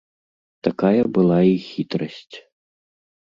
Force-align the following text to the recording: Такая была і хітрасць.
Такая 0.67 1.03
была 1.17 1.37
і 1.49 1.53
хітрасць. 1.67 2.35